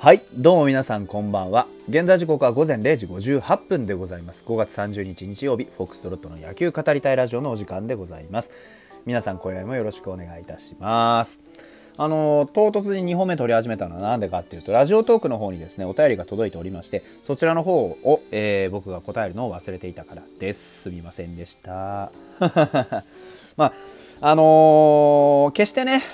[0.00, 1.66] はい、どうも皆さんこんばんは。
[1.88, 4.44] 現在時刻は午前0時58分でございます。
[4.46, 8.52] 5月30日日曜日、フォックストロットの野球語りたいラジオのお時間でございます。
[9.06, 11.42] 皆さん今宵もよろしくお願いいたします。
[11.96, 20.82] あの、唐突に2本目取り始めたのは何でかっていうと、ラジオトークの方にですね、お便りが届いておりまして、そちらの方を、えー僕が答えるのを忘れていたからです。
[20.82, 22.12] すみませんでした。
[23.56, 23.72] まあ、
[24.20, 26.04] あのー決してね、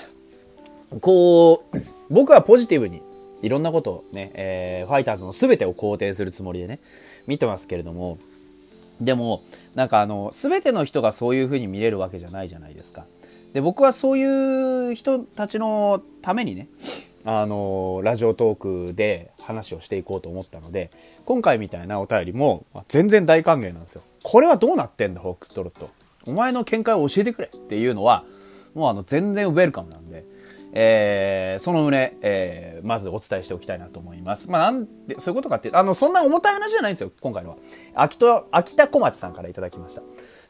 [1.01, 3.03] こう、僕はポジティブに
[3.41, 6.79] いろんなことをね、えーファイターズの全てを肯定するつもりでね、
[7.27, 8.17] 見てますけれども、
[9.01, 13.05] でも、なんかあの、全ての人がそういう風に見れるわけじゃないじゃないですか。
[13.53, 16.67] で、僕はそういう人たちのためにね、
[17.25, 20.91] あの、ラジオトークで話をしていこうと思ったので、
[21.25, 24.01] 今回みたいなお便りも全然大歓迎なんですよ。
[24.23, 25.89] これはどうなってんだ、ホークストロット。
[26.27, 28.23] お前の見解を教えてくれっていうのは、
[28.73, 30.23] もうあの、全然ウェルカムなんで、
[30.75, 34.51] えーその旨、えーまずお伝えしておきたいなと思います。
[34.51, 37.55] まあ、なんで、そういうことかって、あの、そんな重たい話じゃないんですよ、今回のは。
[37.95, 40.03] 秋田、秋田小町さんからいただきました。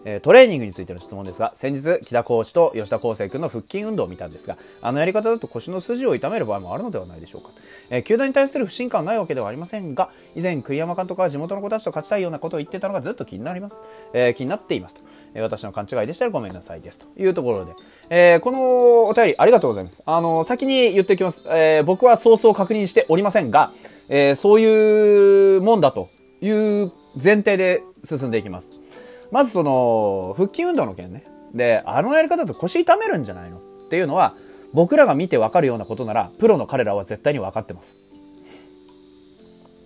[0.06, 7.50] えトレーニングについての質問ですが、先日、木田コーチと吉田康生君の腹筋運動を見たんですが、あのやり方だと腰の筋を痛める場合もあるのではないでしょうか。
[7.90, 13.84] えー球団に対する不信感はないわけではありませんが、以前、栗山監督は地元の子たちと勝ちたいようなことを言ってたのがずっと気になります。
[14.14, 15.02] えー気になっていますと。
[15.34, 17.00] えー私の勘違いでしたらごめんなさいです。
[17.00, 17.74] というところで、
[18.10, 20.04] えこのお便りありがとうございます。
[20.06, 21.44] あの、先に言っておきます。
[21.48, 23.72] え僕はそうそう確認しておりませんが、
[24.08, 26.10] えそういうもんだと
[26.42, 28.86] いう前提で進んでいきます。
[29.32, 31.26] まずその、腹筋運動の件ね。
[31.54, 33.58] で、あのやり方だと腰痛めるんじゃないの？
[33.58, 34.36] っていうのは、
[34.74, 38.00] 僕らが見てわかるようなことなら、プロの彼らは絶対に分かってます。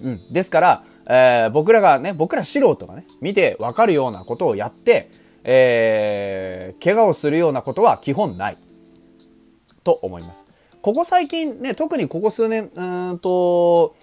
[0.01, 0.33] うん。
[0.33, 5.11] ですから、えー僕らがね、僕ら素人がね、見てわかるようなことをやって、
[5.43, 8.57] えー怪我をするようなことは基本ない。
[9.83, 10.45] と思います。
[10.81, 13.95] ここ最近ね、特にここ数年、うんと、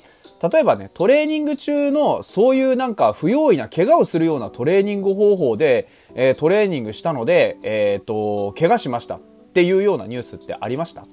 [0.52, 9.20] 例えばね、トレーニング中のそういうなんか不用意な怪我をするようなトレーニング方法で、えートレーニングしたので、えっ、と、怪我しましたっ
[9.54, 11.04] ていうようなニュースってありました？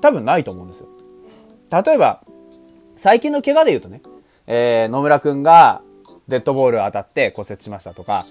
[0.00, 0.88] 多分ないと思うんですよ。
[1.84, 2.24] 例えば、
[2.96, 4.00] 最近の怪我で言うとね、
[4.46, 5.82] えー野村くんが
[6.26, 8.24] デッドボール当たって骨折しましたとか、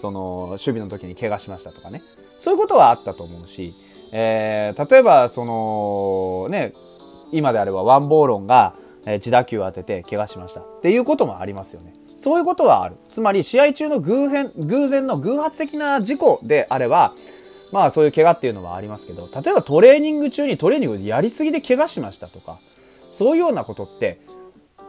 [0.00, 2.02] その、守備の時に怪我しましたとかね。
[2.38, 3.74] そういうことはあったと思うし、
[4.18, 6.72] えー例えば、その、ね、
[7.32, 11.92] 今であればワンボーロンが、えー自打球を当てて怪我しましたっていうこともありますよね。
[12.14, 12.96] そういうことはある。
[13.10, 17.12] つまり、試合中の偶変、偶然の偶発的な事故であれば、
[17.72, 22.58] まあそういう怪我っていうのはありますけど、例えばトレーニング中にトレーニングでやりすぎで怪我しましたとか、
[23.10, 24.18] そういうようなことって、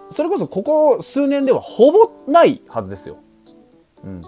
[0.10, 3.18] それこそここ数年ではほぼないはずですよ。
[4.06, 4.22] うん。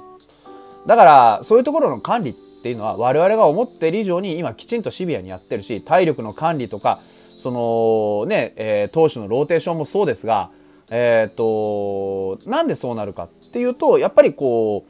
[0.86, 7.02] だから、そういうところの管理っていうのは我々が思っている以上に今きちんとシビアにやってるし、体力の管理とか、
[7.38, 10.52] そのね、えー投手のローテーションもそうですが、
[10.90, 14.86] えっ、と、なんでそうなるかっていうと、やっぱりこ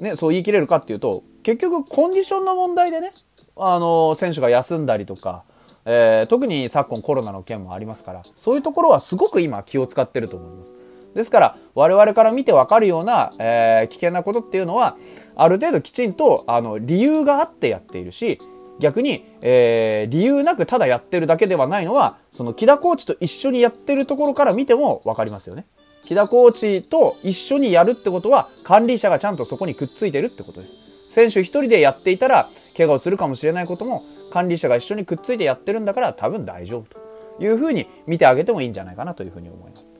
[0.00, 3.12] う、ね、そう言い切れるかっていうと、結局コンディションの問題でね、
[3.56, 5.44] あの、選手が休んだりとか、
[5.86, 10.74] えー特に昨今コロナの件もありますから、そういうところはすごく今気を使ってると思います。
[11.14, 14.96] ですから、我々から見てわかるような、えー危険なことっていうのは、
[15.36, 18.38] ある程度きちんと、あの、理由があってやっているし、
[18.80, 25.66] 逆に、えー理由なくただやってるだけではないのは、その木田コーチと一緒にやってるところから見てもわかりますよね。
[26.06, 30.76] 木田コーチと一緒にやるってことは、管理者がちゃんとそこにくっついてるってことです。
[31.08, 36.92] 選手一人でやっていたら、怪我をするかもしれないことも、管理者が一緒にくっついてやってるんだから多分大丈夫
[37.38, 39.93] というふうに見てあげてもいいんじゃないかなというふうに思います。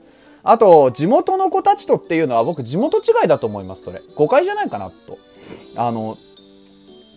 [0.44, 4.02] あと、地元の子たちとっていうのは僕地元違いだと思います、それ。
[4.14, 5.18] 誤解じゃないかなと。
[5.74, 6.18] あの、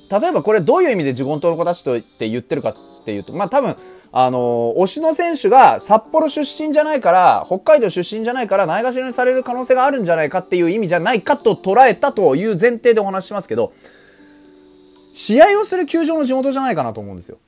[0.09, 3.75] 例えばこれどういう意味で地元の子たちとって言ってるかっていうと、まあ多分、
[4.13, 13.73] あの、推しの選手が札幌出身じゃないから、北海道出身じゃないから、ないがしろにされる可能性があるんじゃないかっていう意味じゃないかと捉えたという前提でお話ししますけど、
[15.12, 17.39] 試合をする球場の地元じゃないかなと思うんですよ。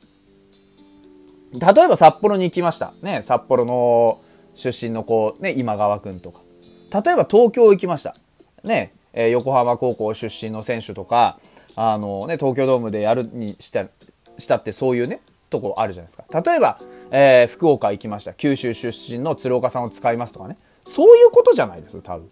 [1.54, 2.94] 例えば札幌に行きました。
[3.02, 4.22] ね、札幌の
[4.60, 6.42] 出身の子、ね、今川くんとか。
[6.92, 8.16] 例えば東京行きました。
[8.64, 11.40] ね、えー横浜高校出身の選手とか、
[11.76, 13.86] あのね、東京ドームでやるにした、
[14.38, 16.42] したってそういうね、とこあるじゃないですか。
[16.42, 16.78] 例えば、
[17.12, 18.34] えー福岡行きました。
[18.34, 20.58] 九州出身の鶴岡さんを使いますとかね。
[20.84, 22.30] そういうことじゃないです多分。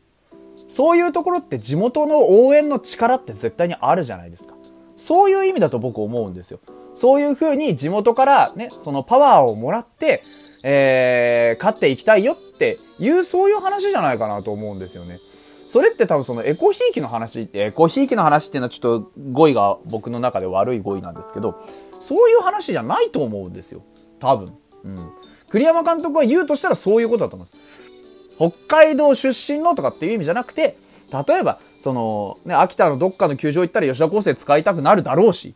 [0.68, 4.56] そういうところって地元の応援の力って絶対にあるじゃないですか。
[4.98, 6.60] そういう意味だと僕思うんですよ。
[6.94, 10.24] そういう風に地元からね、そのパワーをもらって、
[10.64, 15.20] えー、勝っていきたいよっていう、そういう話じゃないかなと思うんですよね。
[15.68, 21.62] それって多分そのエコひいきの話、エコひいきの話っていうのはちょっと語彙が僕の中で悪い語彙なんですけど、
[22.00, 23.82] そういう話じゃないと思うんですよ。
[24.20, 24.54] 多分。
[24.86, 25.12] うん。
[25.50, 27.78] 栗山監督が言うとしたらそういうことだと思います。
[28.38, 30.78] 北海道出身のとかっていう意味じゃなくて、
[31.28, 35.56] 例えば、その、ね、秋田のどっかの球場行ったら吉田康生使いたくなるだろうし、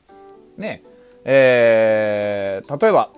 [0.57, 0.83] ね、
[1.24, 3.12] えー、例えば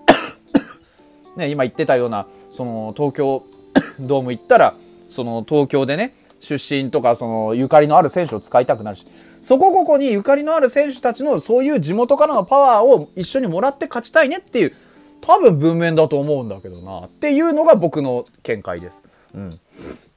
[1.35, 3.43] ね、今言ってたような、その、東京
[3.99, 4.75] ドーム行ったら、
[5.09, 9.07] その、東京でね、出身とか、その、ゆかりのある選手を使いたくなるし、
[9.41, 14.73] そこここにゆかりのある選手たちの、そういう地元からのパワーを一緒にもらって勝ちたいねっていう、
[15.21, 19.03] 多分文面だと思うんだけどな、っていうのが僕の見解です。
[19.33, 19.59] うん。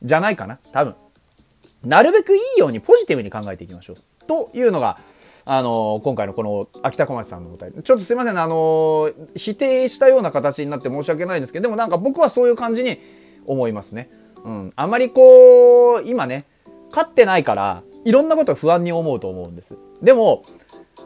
[0.03, 0.95] じゃないかな、多分。
[1.85, 3.97] なるべくいいようにポジティブに考えていきましょう。
[4.27, 4.99] というのが、
[5.49, 7.83] あの、今回のこの秋田小町さんのお便り。
[7.83, 12.99] ちょっとすいません、ねあの、否定したような形になって申し訳ないんですけど、でもなんか僕はそういう感じに
[13.47, 14.11] 思いますね。
[14.45, 14.73] うん。
[14.75, 16.47] あまりこう、今ね、
[16.91, 19.77] 勝ってないから、いろんなこと不安に思うと思うんです。
[20.03, 20.45] でも、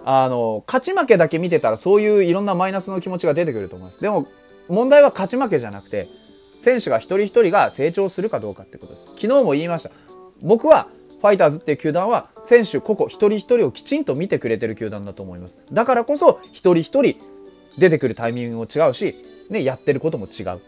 [0.07, 4.01] あの、勝ち負けだけ見てたらそういういろんなマイナスの気持ちが出てくると思います。
[4.01, 4.27] でも、
[4.69, 6.09] 問題は勝ち負けじゃなくて、
[6.61, 9.07] 選手が一人一人が成長するかどうかってことです。
[9.09, 9.91] 昨日も言いました。
[10.41, 10.89] 僕は
[11.21, 15.59] ファイターズっていう球団は選手個々一人一人をきちんと見てくれてる球団だと思います。
[15.73, 17.17] だからこそ一人一人
[17.79, 19.15] 出てくるタイミングも違うし、
[19.51, 20.61] ね、やってることも違う。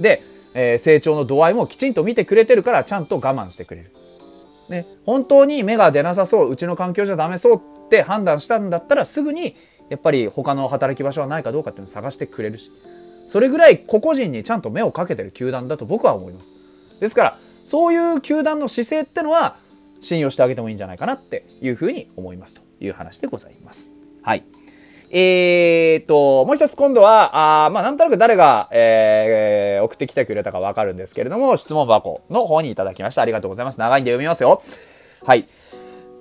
[0.00, 0.22] で、
[0.54, 3.92] えー、成長の度合いもきちんと見てくれてるからちゃんと我慢してくれる。
[4.68, 9.56] ね、本当に芽が出なさそう、うちの環境じゃダメそうって判断したんだったらすぐに
[9.90, 12.72] やっぱり他の働き場所はないかどうかっていうのを探してくれるし、
[13.26, 16.50] それぐらい個々人にちゃんと目をかけてる球団だと僕は思います。
[17.00, 19.56] ですから、そういう球団の姿勢ってのは、
[20.00, 23.92] 信用してあげてもいいんじゃないかなっていうふうに思いますという話でございます。
[24.22, 24.44] はい。
[25.10, 33.22] えーと、もう一つ今度は、あまあなんとなく誰が、えー、送ってきてくれたかわかるんですけれども、質問箱の方にいただきました。
[33.22, 33.78] ありがとうございます。
[33.78, 34.62] 長いんで読みますよ。
[35.24, 35.46] はい。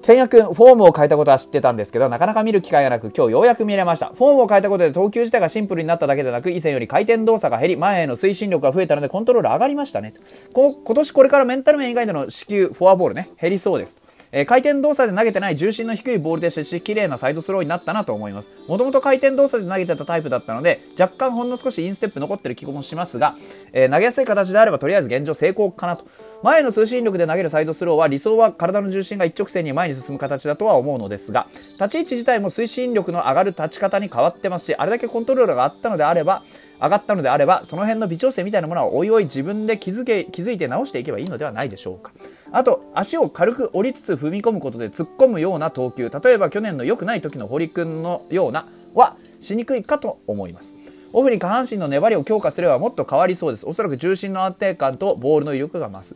[0.05, 4.09] ケンヤ君、フォームを変えたことは知ってたんですけど、なかなか見る機会がなく、今日ようやく見れました。
[4.15, 10.13] フォームを変えたことで投球自体がシンプルになっただけでなく、以前より回転動作が減り、前への推進力が増えたので、コントロール上がりましたね。
[10.53, 13.97] こ今年これからメンタル面以外での支給、フォアボールね、減りそうです。
[14.37, 18.53] えー、回転動作で投げてない重心の低いボールでして綺麗なサイドスローになったなと思います。
[18.67, 23.37] もともと回転動作で投げてたタイプだったので、若干ほんの少しインステップ残ってる気もしますが、
[23.71, 26.05] えー、投げやすい形であればとりあえず現状成功かなと。
[26.43, 31.47] 前の推進力で投げるサイドスローは理想は体の重心が一直線に前に進む形だとは思うのですが、
[31.79, 36.43] 立ち位置自体も推進力の上がる立ち方に変わってますし、あれだけコントロールがあったのであれば、
[36.81, 42.11] 上がったのであれば、その辺の微調整みたいなものはおいおい自分で気づけ、気づいて直していけばいいのではないでしょうか。
[42.51, 50.73] あと、足を軽く折りつつ踏み込むことで突っ込むような投球、例えば去年の良くない時の堀君のような、はしにくいかと思います。
[51.13, 53.65] オフに下半身の粘りを強化すればもっと変わりそうです。
[53.65, 56.15] おそらく重心の安定感とボールの威力が増す。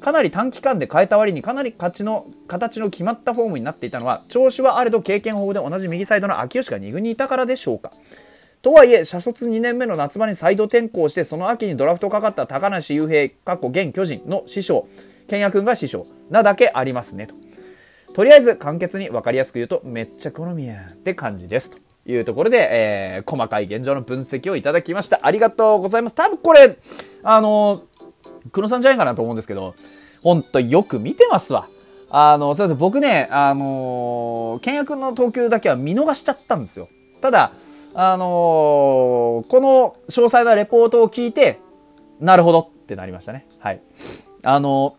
[0.00, 7.90] かなり短期間で変えた割にかなり勝ちの形の決まったフォームになっていたのは調子はあれど経験豊富で同じ右サイドの秋吉が2軍にいたからでしょうか
[8.62, 14.88] とはいえ、社卒2年目の夏場に再度転校して、その秋にドラフトかかった高梨雄平、過去現巨人の師匠、
[15.28, 17.34] 健也君が師匠なだけありますねと。
[18.14, 21.70] とりあえず簡潔に分かりやすく言うと、めっちゃ好みやって感じです。
[21.70, 21.78] と
[22.10, 25.20] いうところで、えー、細かい現状の分析をいただきました。
[25.22, 26.14] ありがとうございます。
[26.14, 26.78] 多分これ、
[27.22, 27.82] あの
[28.50, 29.74] 黒さんじゃないかなと思うんですけど、
[30.22, 31.68] ほんとよく見てますわ。
[32.10, 36.88] あの、すいません、僕ね、あのー、健也君の投球だけは見逃しちゃったんですよ。
[37.20, 37.52] ただ、
[37.94, 38.28] あのー、
[39.48, 41.60] この詳細なレポートを聞いて、
[42.20, 43.46] なるほどってなりましたね。
[43.58, 43.80] はい。
[44.42, 44.96] あの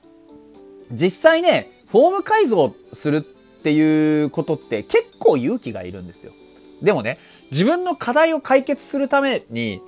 [0.91, 6.34] ー、実際ね、フォーム改造するっていうことって結構勇気がいるんですよ。
[6.81, 7.17] でもね、
[7.51, 9.81] 自分の課題を解決するために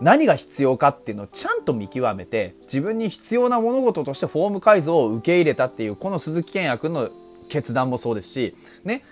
[0.00, 7.10] 何が必要かっていうのをちゃんと見極めて、自分に必要な物事としてフォーム改造を受け入れたっていう、この鈴木健也君の
[7.48, 9.02] 決断もそうですし、ね、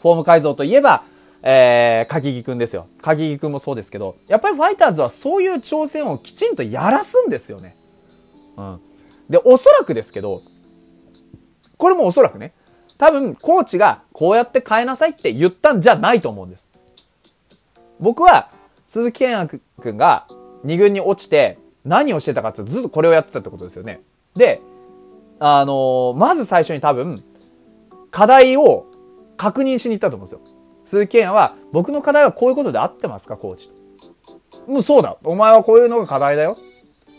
[0.00, 1.04] フォーム改造といえば、
[1.42, 2.86] えー、鍵木くんですよ。
[3.00, 7.76] 鍵木くんもそうですけど、やっぱりファイターズはそういう挑戦をきちんとやらすんですよね。
[8.56, 8.80] うん。
[9.28, 10.42] で、おそらくですけど、
[11.76, 12.52] これもおそらくね、
[12.96, 16.68] 多分、コーチがこうやって変えなさいって言ったんじゃないと思うんです。
[18.00, 18.50] 僕は、
[18.88, 20.26] 鈴木健也くんが
[20.64, 24.00] 2軍に落ちて何をしてたかってずっとこれをやってたってことですよね。
[24.34, 24.60] で、
[25.38, 27.22] あのー、まず最初に多分、
[28.10, 28.86] 課題を
[29.36, 30.57] 確認しに行ったと思うんですよ。
[30.88, 34.72] 鈴木健は、僕の課題はこういうことで合ってますか、コーチと。
[34.72, 35.18] もうそうだ。
[35.22, 36.56] お前はこういうのが課題だよ。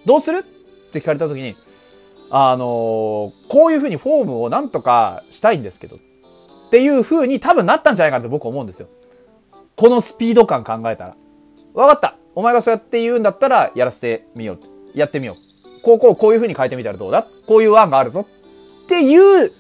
[0.07, 1.55] どうするって聞かれた時に、
[2.31, 2.67] あのー、
[3.47, 5.99] こういうふうにフォームをなんとかしたいんですけど、っ
[6.71, 8.88] ていうふうに多分なったんじゃないかって僕思うんですよ。
[9.75, 11.15] このスピード感考えたら。
[11.75, 12.15] わかった。
[12.33, 14.59] お前がそうやって言うんだったら、やらせてみよう。
[14.97, 15.38] やってみよ
[15.77, 15.81] う。
[15.83, 17.27] こうこうこういうふうに変えてみたらどうだ？
[17.45, 18.25] こういう案があるぞ。
[18.85, 19.53] っていう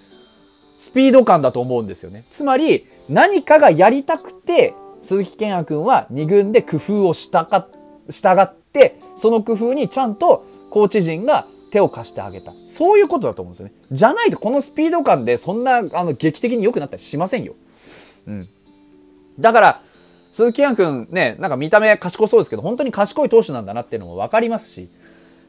[0.79, 2.23] スピード感だと思うんですよね。
[2.31, 7.67] つまり、何かがやりたくて、鈴木健也君は2軍で工夫をしたか、
[8.09, 12.53] 従って、その工夫にちゃんとコーチ陣が手を貸してあげた。
[12.65, 13.73] そういうことだと思うんですよね。
[13.91, 17.55] じゃないとこのスピード感でそんな、あの、劇的に良くなったりしませんよ。
[18.25, 18.47] うん。
[19.37, 19.81] だから、
[20.31, 24.89] 鈴木くんね、なんか見た目賢そうですけど、本当に賢い投手なんだなっていうのも分かりますし、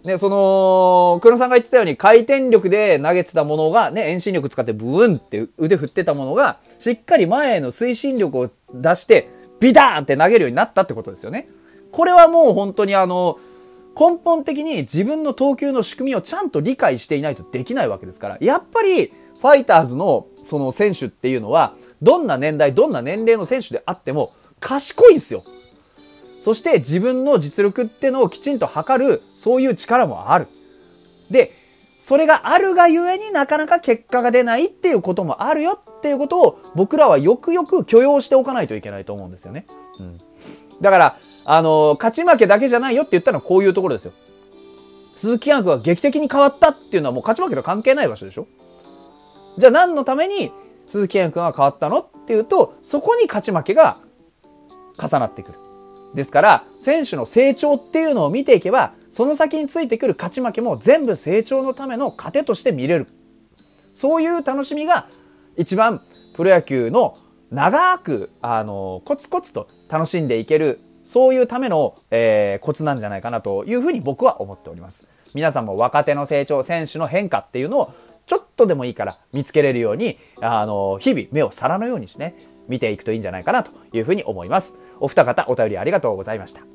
[0.04, 9.28] ね、その、黒さんが言ってたように回転力で投げてたものが、ね、遠心力使ってブーンって腕振ってたものが、しっかり前への推進力を出して、
[9.60, 11.48] ビターンって投げるようになったってことですよね。
[11.92, 13.38] これはもう本当にあの、
[13.98, 25.44] 根本的に自分の投球の仕組みをちゃんと理解していないとできないわけですから、やっぱり、ファイターズのその選手っていうのは、どんな年代、どんな年齢の選手であっても、賢いんですよ。
[26.40, 30.48] そして自分の実力ってのをきちんと測る、そういう力もある。
[31.30, 31.54] で、
[31.98, 39.66] それがあるがゆえになかなか結果が出ないっていうこともあるよっていうことを僕らはよくよく許容しておかないといけないと思うんですよね。
[39.98, 40.18] うん。
[40.80, 44.12] だから、あの、勝ち負けだけじゃないよって言ったのはこういうところですよ。
[45.16, 48.46] 鈴木アンクが劇的に変わったっていうのはもう勝ち負けと関係ない場所でしょ
[49.58, 50.50] じゃあ何のために
[50.88, 53.98] 鈴木アンクが変わったのっていうと、そこに勝ち負けが
[54.98, 55.58] 重なってくる。
[56.14, 63.06] ですから、選手の成長っていうのを見ていけば、その先についてくる勝ち負けも全部成長のための糧として見れる。
[63.94, 65.08] そういう楽しみが
[65.56, 66.02] 一番
[66.34, 67.18] プロ野球の
[67.50, 75.06] 長く、あの、コツコツと楽しんでいける、そういうための、えー、コツなんじゃないかなというふうに僕は思っております。
[75.34, 77.94] 皆さんも若手の成長、選手の変化っていうのを
[78.26, 82.34] ちょっとでもいいから見つけれるように、あの、日々目を皿のようにしてね、
[82.68, 84.74] 見ていくといいんじゃないかなというふうに思います。
[85.00, 86.69] お二方お便りありがとうございました。